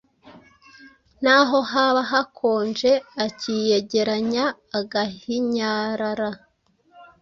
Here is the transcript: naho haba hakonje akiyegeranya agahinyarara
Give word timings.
naho 1.23 1.57
haba 1.71 2.01
hakonje 2.11 2.91
akiyegeranya 3.25 4.45
agahinyarara 4.79 6.29